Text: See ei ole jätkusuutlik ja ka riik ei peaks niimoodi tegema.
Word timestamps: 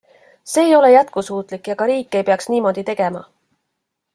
See 0.53 0.61
ei 0.69 0.73
ole 0.77 0.89
jätkusuutlik 0.93 1.69
ja 1.73 1.75
ka 1.81 1.89
riik 1.91 2.19
ei 2.21 2.27
peaks 2.31 2.51
niimoodi 2.55 2.87
tegema. 2.89 3.23